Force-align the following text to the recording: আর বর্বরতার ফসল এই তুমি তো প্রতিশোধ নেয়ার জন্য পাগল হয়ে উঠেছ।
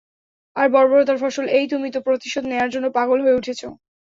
আর 0.55 0.67
বর্বরতার 0.69 1.17
ফসল 1.23 1.45
এই 1.57 1.65
তুমি 1.67 1.87
তো 1.91 1.99
প্রতিশোধ 2.07 2.43
নেয়ার 2.47 2.69
জন্য 2.73 2.87
পাগল 2.97 3.17
হয়ে 3.21 3.37
উঠেছ। 3.39 3.61